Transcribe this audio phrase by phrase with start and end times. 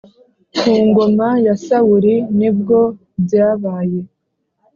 [0.57, 2.79] Ku ngoma ya Sawuli ni bwo
[3.23, 3.99] byabaye